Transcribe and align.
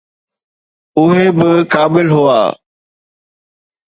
اهي 0.99 1.25
به 1.37 1.49
قابل 1.73 2.07
هئا. 2.15 2.43